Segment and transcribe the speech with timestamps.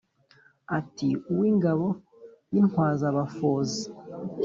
[0.77, 1.87] Ati:«Uw’ingabo
[2.53, 3.81] y’intwazabafozi